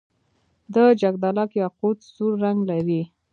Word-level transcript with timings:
د 0.73 0.75
جګدلک 1.01 1.51
یاقوت 1.61 1.99
سور 2.13 2.33
رنګ 2.43 2.59
لري. 2.69 3.01